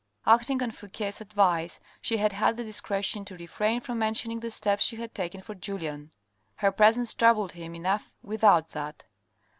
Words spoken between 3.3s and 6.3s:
refrain from mentioning the steps she had taken for Julien.